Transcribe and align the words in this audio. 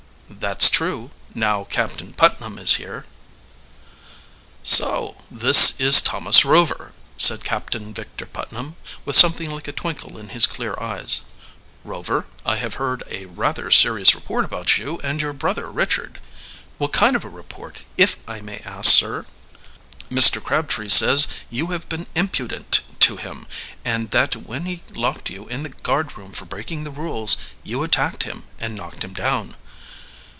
"That's 0.39 0.69
true 0.69 1.11
now 1.35 1.65
Captain 1.65 2.13
Putnam 2.13 2.57
is 2.57 2.75
here." 2.75 3.05
"So 4.63 5.17
this 5.29 5.77
is 5.77 6.01
Thomas 6.01 6.45
Rover," 6.45 6.93
said 7.17 7.43
Captain 7.43 7.93
Victor 7.93 8.25
Putnam, 8.25 8.77
with 9.03 9.17
something 9.17 9.51
like 9.51 9.67
a 9.67 9.73
twinkle 9.73 10.17
in 10.17 10.29
his 10.29 10.47
clear 10.47 10.79
eyes. 10.79 11.21
"Rover, 11.83 12.27
I 12.45 12.55
have 12.55 12.75
heard 12.75 13.03
a 13.09 13.25
rather 13.25 13.69
serious 13.69 14.15
report 14.15 14.45
about 14.45 14.77
you 14.77 15.01
and 15.03 15.19
your 15.19 15.33
brother 15.33 15.69
Richard." 15.69 16.21
"What 16.77 16.93
kind 16.93 17.17
of 17.17 17.25
a 17.25 17.29
report, 17.29 17.81
if 17.97 18.15
I 18.25 18.39
may 18.39 18.59
ask, 18.59 18.89
sir?" 18.93 19.25
"Mr. 20.09 20.41
Crabtree 20.41 20.89
says 20.89 21.27
you 21.49 21.67
have 21.67 21.89
been 21.89 22.07
impudent 22.15 22.79
to 23.01 23.17
him, 23.17 23.47
and 23.83 24.11
that 24.11 24.37
when 24.37 24.63
he 24.63 24.81
locked 24.95 25.29
you 25.29 25.47
in 25.49 25.63
the 25.63 25.69
guardroom 25.69 26.31
for 26.31 26.45
breaking 26.45 26.85
the 26.85 26.89
rules 26.89 27.35
you 27.63 27.83
attacked 27.83 28.23
him 28.23 28.43
and 28.59 28.75
knocked 28.75 29.03
him 29.03 29.13
down." 29.13 29.57